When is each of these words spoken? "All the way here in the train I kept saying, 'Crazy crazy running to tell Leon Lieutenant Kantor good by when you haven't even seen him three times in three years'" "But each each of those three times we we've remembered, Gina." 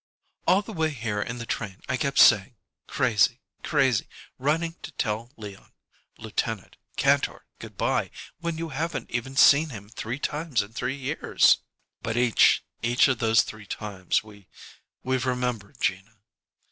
"All 0.47 0.63
the 0.63 0.73
way 0.73 0.89
here 0.89 1.21
in 1.21 1.37
the 1.37 1.45
train 1.45 1.77
I 1.87 1.95
kept 1.95 2.17
saying, 2.17 2.55
'Crazy 2.87 3.39
crazy 3.61 4.07
running 4.39 4.73
to 4.81 4.91
tell 4.93 5.31
Leon 5.37 5.73
Lieutenant 6.17 6.75
Kantor 6.97 7.45
good 7.59 7.77
by 7.77 8.09
when 8.39 8.57
you 8.57 8.69
haven't 8.69 9.11
even 9.11 9.35
seen 9.35 9.69
him 9.69 9.89
three 9.89 10.17
times 10.17 10.63
in 10.63 10.73
three 10.73 10.97
years'" 10.97 11.59
"But 12.01 12.17
each 12.17 12.65
each 12.81 13.07
of 13.07 13.19
those 13.19 13.43
three 13.43 13.67
times 13.67 14.23
we 14.23 14.47
we've 15.03 15.27
remembered, 15.27 15.79
Gina." 15.79 16.15